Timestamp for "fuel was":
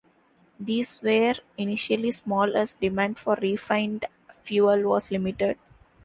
4.41-5.11